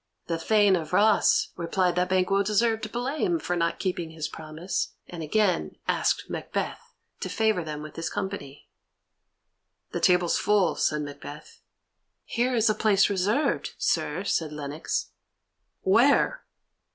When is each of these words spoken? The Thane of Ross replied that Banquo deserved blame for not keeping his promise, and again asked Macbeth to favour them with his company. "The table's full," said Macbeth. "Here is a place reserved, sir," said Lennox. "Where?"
The 0.25 0.39
Thane 0.39 0.75
of 0.75 0.93
Ross 0.93 1.49
replied 1.55 1.95
that 1.95 2.09
Banquo 2.09 2.41
deserved 2.41 2.91
blame 2.91 3.37
for 3.37 3.55
not 3.55 3.77
keeping 3.77 4.09
his 4.09 4.27
promise, 4.27 4.95
and 5.07 5.21
again 5.21 5.75
asked 5.87 6.27
Macbeth 6.27 6.95
to 7.19 7.29
favour 7.29 7.63
them 7.63 7.83
with 7.83 7.97
his 7.97 8.09
company. 8.09 8.67
"The 9.91 9.99
table's 9.99 10.39
full," 10.39 10.75
said 10.75 11.03
Macbeth. 11.03 11.61
"Here 12.25 12.55
is 12.55 12.67
a 12.67 12.73
place 12.73 13.11
reserved, 13.11 13.75
sir," 13.77 14.23
said 14.23 14.51
Lennox. 14.51 15.11
"Where?" 15.81 16.45